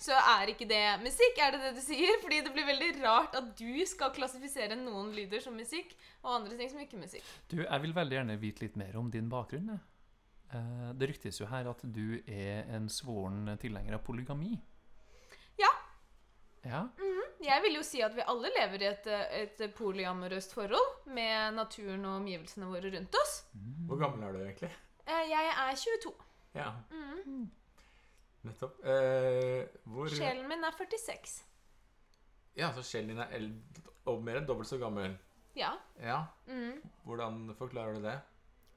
[0.00, 1.38] så er ikke det musikk?
[1.42, 2.18] Er det det du sier?
[2.22, 6.56] Fordi det blir veldig rart at du skal klassifisere noen lyder som musikk, og andre
[6.58, 7.24] ting som ikke musikk.
[7.50, 9.76] Du, jeg vil veldig gjerne vite litt mer om din bakgrunn.
[10.48, 14.54] Eh, det ryktes jo her at du er en svoren tilhenger av polygami.
[15.58, 15.70] Ja.
[16.66, 16.86] Ja,
[17.40, 21.54] Jeg vil jo si at vi alle lever i et, eh, et polyamorøst forhold med
[21.54, 23.36] naturen og omgivelsene våre rundt oss.
[23.86, 24.70] Hvor gammel er du egentlig?
[25.06, 26.12] Eh, jeg er 22.
[26.58, 27.46] Ja, Mm.
[28.46, 28.78] Nettopp.
[28.84, 31.42] Eh, hvor Sjelen min er 46.
[32.58, 35.16] Ja, så sjelen din er eld og mer enn dobbelt så gammel.
[35.58, 35.72] Ja.
[36.00, 36.80] Ja, Mm.
[37.04, 38.20] hvordan forklarer du det?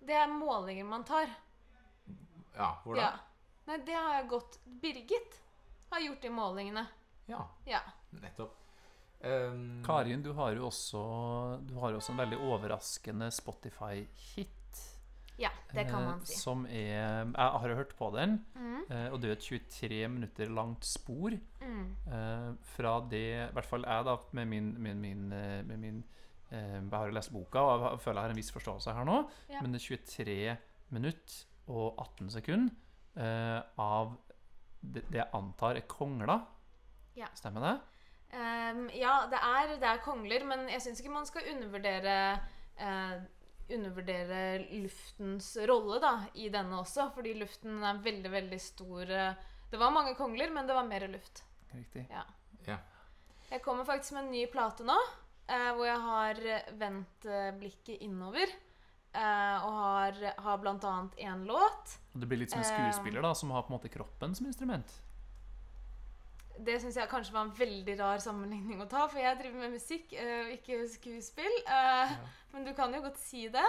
[0.02, 1.30] Det er målinger man tar.
[2.56, 3.04] Ja, hvordan?
[3.04, 3.20] Ja.
[3.68, 5.38] Nei, det har jeg gått Birgit
[5.92, 6.88] har gjort de målingene.
[7.28, 7.82] Ja, Ja.
[8.12, 8.58] nettopp.
[9.24, 14.50] Um, Karin, du har jo også, du har også en veldig overraskende Spotify-hit.
[15.42, 16.36] Ja, det kan eh, man si.
[16.38, 20.08] Som er Jeg har jo hørt på den, Mm, eh, og det er et 23
[20.10, 21.32] minutter langt spor.
[21.62, 21.86] mm.
[22.12, 26.04] Eh, fra det I hvert fall jeg, da, med min, med min, eh, med min
[26.52, 29.06] eh, Jeg har jo lest boka, og jeg føler jeg har en viss forståelse her
[29.08, 29.18] nå.
[29.50, 29.62] Ja.
[29.62, 30.58] Men det er 23
[30.92, 32.74] minutter og 18 sekunder
[33.16, 34.18] eh, av
[34.82, 36.42] det, det jeg antar er kongler.
[37.16, 37.28] Ja.
[37.38, 37.76] Stemmer det?
[38.32, 42.14] Um, ja, det er, det er kongler, men jeg syns ikke man skal undervurdere
[42.80, 43.16] eh,
[43.72, 44.40] Undervurdere
[44.82, 49.02] luftens rolle da, i denne også, fordi luften er veldig, veldig stor.
[49.12, 49.34] eh,
[49.72, 51.44] Det var mange kongler, men det var mer luft.
[51.74, 52.06] Riktig.
[52.12, 52.24] Ja.
[52.68, 52.78] Ja.
[53.52, 54.98] Jeg kommer faktisk med en ny plate nå,
[55.48, 58.48] eh, hvor jeg har eh, vendt eh, blikket innover.
[59.14, 61.98] eh, og har, har blant annet én låt.
[62.14, 62.92] Og det blir litt som en Eh.
[62.92, 64.88] skuespiller da, som har på en måte kroppen som instrument.
[66.60, 69.76] Det syns jeg kanskje var en veldig rar sammenligning å ta, for jeg driver med
[69.78, 71.56] musikk, eh, ikke skuespill.
[71.66, 72.18] Ja.
[72.52, 73.68] Men du kan jo godt si det.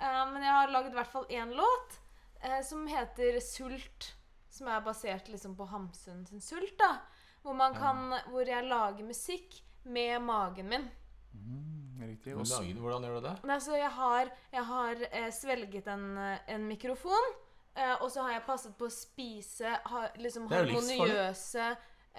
[0.00, 2.00] Eh, men jeg har lagd i hvert fall én låt
[2.42, 4.14] eh, som heter 'Sult'.
[4.50, 6.78] Som er basert liksom på Hamsun sin sult.
[6.78, 6.96] da
[7.42, 10.90] Hvor, man kan, hvor jeg lager musikk med magen min.
[11.32, 12.34] Mm, riktig.
[12.34, 13.36] Men Og hvordan gjør du det?
[13.44, 17.30] Nei, så jeg har, jeg har eh, svelget en, eh, en mikrofon,
[17.76, 21.70] eh, og så har jeg passet på å spise ha, liksom harmoniøse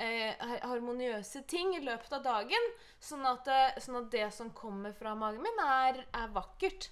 [0.02, 4.96] eh, harmoniøse ting i løpet av dagen, sånn at, eh, sånn at det som kommer
[4.98, 6.90] fra magen min, er, er vakkert.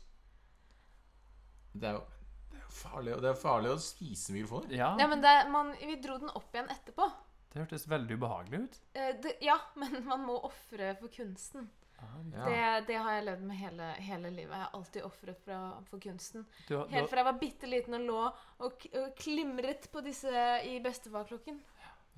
[1.74, 2.06] Det er jo,
[2.52, 4.78] det er farlig, det er farlig å spise mikrofoner.
[4.78, 7.10] Ja, Ja, men det, man, vi dro den opp igjen etterpå.
[7.54, 8.80] det hørtes veldig ubehagelig ut.
[8.94, 11.70] Eh, det, ja, men man må ofre for kunsten.
[12.00, 12.46] Ja.
[12.46, 14.54] Det, det har jeg levd med hele, hele livet.
[14.54, 16.46] Jeg har alltid ofret for, for kunsten.
[16.68, 20.46] Du, du, Helt fra jeg var bitte liten og lå og, og klimret på disse
[20.64, 21.60] i bestefarklokken.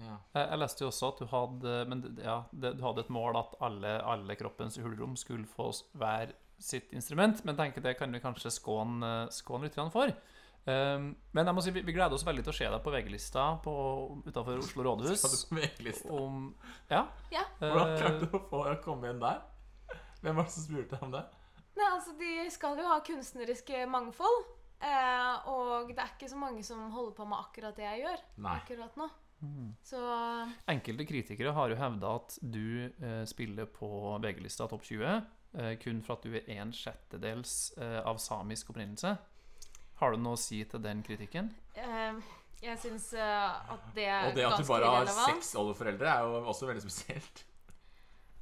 [0.02, 0.18] Ja.
[0.34, 3.38] jeg, jeg leste jo også at du hadde Men ja, det, du hadde et mål
[3.38, 8.22] at alle, alle kroppens hulrom skulle få hver sitt instrument, men tenker det kan vi
[8.22, 10.12] kanskje skåne, skåne litt for.
[10.62, 12.92] Um, men jeg må si, vi, vi gleder oss veldig til å se deg på
[12.94, 13.46] VG-lista
[14.28, 15.24] utafor Oslo rådhus.
[16.06, 16.52] Om
[16.92, 17.08] Ja.
[17.34, 17.48] Ja.
[17.58, 19.42] Hvordan eh, klarte du å få å komme inn der?
[20.22, 21.24] Hvem var det som spurte om det?
[21.80, 24.52] Nei, altså, De skal jo ha kunstnerisk mangfold.
[24.82, 28.24] Eh, og det er ikke så mange som holder på med akkurat det jeg gjør
[28.42, 28.56] Nei.
[28.58, 29.10] akkurat nå.
[29.42, 29.72] Mm.
[29.84, 30.00] Så
[30.70, 33.90] Enkelte kritikere har jo hevda at du eh, spiller på
[34.22, 39.16] VG-lista Topp 20 eh, kun for at du er en sjettedels eh, av samisk opprinnelse.
[40.02, 41.52] Har du noe å si til den kritikken?
[41.78, 42.22] eh,
[42.62, 45.42] jeg syns eh, at det er Og det at du bare bare har irrelevant.
[45.42, 47.44] seks oldeforeldre, er jo også veldig spesielt.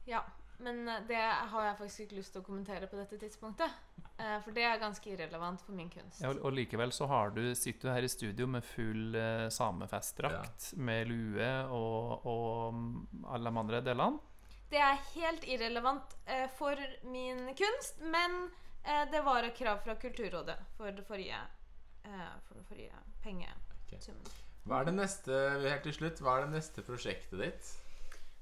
[0.10, 0.24] Ja,
[0.60, 1.19] men eh, det
[1.52, 3.72] har jeg faktisk ikke lyst til å kommentere på dette tidspunktet.
[4.19, 6.22] Eh, for det er ganske irrelevant for min kunst.
[6.22, 10.74] Ja, og- likevel så har du, sitter du her i studio med full eh, samefestdrakt,
[10.78, 14.19] med lue og, og mm, alle de andre delene.
[14.69, 16.78] Det er helt irrelevant eh, for
[17.10, 18.36] min kunst, men
[18.84, 21.39] eh, det var et krav fra Kulturrådet for det forrige,
[22.06, 24.30] eh, for det forrige pengesummen.
[24.69, 27.69] Hva er det neste helt til slutt, hva er det neste prosjektet ditt?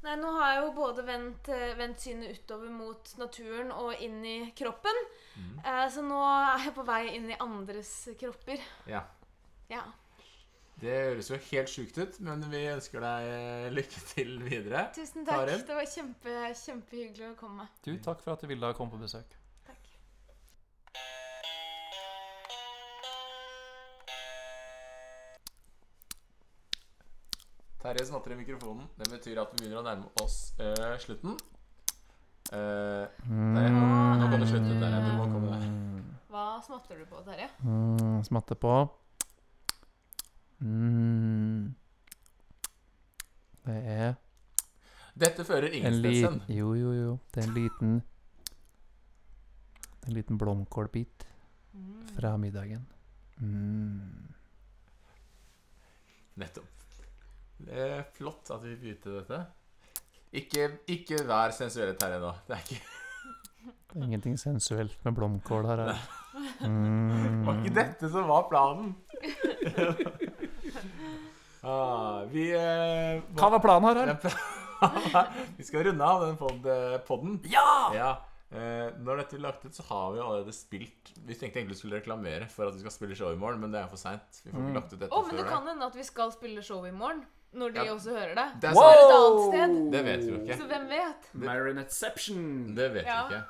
[0.05, 4.19] Nei, nå har jeg jo både vendt, eh, vendt synet utover mot naturen og inn
[4.25, 4.99] i kroppen.
[5.35, 5.55] Mm.
[5.63, 8.61] Eh, så nå er jeg på vei inn i andres kropper.
[8.89, 9.01] Ja.
[9.73, 9.83] Ja.
[10.77, 14.85] Det høres jo helt sjukt ut, men vi ønsker deg eh, lykke til videre.
[14.93, 15.41] Tusen takk.
[15.41, 15.65] Karin?
[15.65, 17.65] Det var kjempe, kjempehyggelig å komme.
[17.81, 19.33] Du, takk for at du ville komme på besøk.
[27.81, 28.87] Terje smatter i mikrofonen.
[28.97, 31.35] Det betyr at vi begynner å nærme oss uh, slutten.
[32.49, 35.01] Uh, Terje, nå kan du slutte, Terje.
[35.05, 35.67] Du må komme deg.
[36.33, 37.49] Hva smatter du på, Terje?
[37.61, 38.73] Mm, smatter på.
[40.59, 41.75] Mm.
[43.67, 44.15] Det er
[45.13, 46.41] Dette fører ingen hen.
[46.49, 47.11] Jo, jo, jo.
[47.33, 47.99] Det er en liten
[50.07, 51.27] En liten blomkålbit
[52.15, 52.87] fra middagen.
[53.37, 54.33] Mm.
[56.41, 56.86] Nettopp.
[57.57, 59.39] Det er flott at vi begynte dette.
[60.37, 62.31] Ikke, ikke vær sensuelle, Terje, nå.
[62.47, 62.81] Det er ikke,
[63.87, 65.81] Det er ingenting sensuelt med blomkål her.
[65.87, 65.87] her.
[65.87, 66.67] det
[67.47, 67.73] var ikke Mm.
[67.79, 68.95] dette som var planen.
[71.63, 74.27] ah, vi eh, Hva var planen, Harald?
[75.57, 76.37] Vi skal runde av den
[77.07, 77.39] podden.
[77.49, 77.69] Ja!
[77.95, 78.11] Ja.
[78.49, 81.79] Eh, når dette blir lagt ut, så har vi allerede spilt Vi tenkte egentlig vi
[81.81, 84.39] skulle reklamere for at vi skal spille show i morgen, men det er for seint.
[84.45, 84.67] Vi får Mm.
[84.69, 86.91] ikke lagt ut dette Å, men det kan hende at vi skal spille show i
[86.91, 87.25] morgen.
[87.53, 87.93] Når de Ja.
[87.93, 88.47] også hører det.
[88.61, 89.91] Det er Så er et annet sted.
[89.91, 90.57] Det vet vi jo ikke.
[90.61, 91.29] Så hvem vet?
[91.33, 92.75] Marinetteception.
[92.75, 93.27] Det vet Ja.
[93.27, 93.43] vi ikke.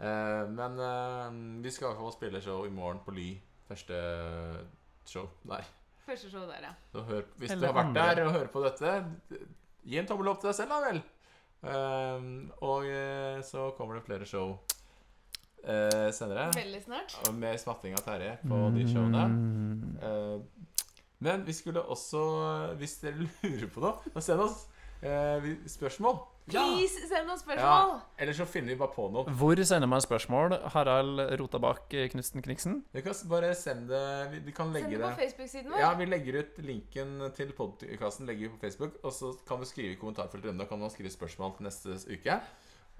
[0.00, 3.40] Eh, men eh, vi skal i hvert fall spille show i morgen på Ly.
[3.68, 3.94] Første
[5.06, 5.64] show der.
[6.06, 6.72] Første show der, ja.
[6.92, 8.14] Så hør, hvis Eller du har vært andre.
[8.14, 9.04] der og hører på dette,
[9.86, 11.02] gi en tommel opp til deg selv, da vel.
[11.64, 12.26] Eh,
[12.60, 14.58] og eh, så kommer det flere show
[15.64, 16.50] eh, senere.
[16.56, 17.16] Veldig snart.
[17.32, 19.24] Med smatting av Terje på de showene.
[20.02, 20.68] Eh,
[21.24, 22.20] men vi skulle også,
[22.76, 24.66] hvis dere lurer på noe, send oss
[25.68, 26.18] spørsmål.
[26.44, 27.94] Please, send noen spørsmål!
[28.20, 29.32] Eller så finner vi bare på noe.
[29.40, 30.52] Hvor sender man spørsmål?
[30.74, 32.82] Harald Rotabakk Knutsen Kniksen?
[32.92, 35.80] Vi kan bare sende det Vi, vi kan legge Send det på Facebook-siden vår.
[35.80, 39.64] Ja, vi legger ut linken til podkasten legger vi på Facebook, og så kan du
[39.70, 40.66] skrive i kommentarfeltet under.
[40.66, 42.36] Da kan man skrive spørsmål til neste uke.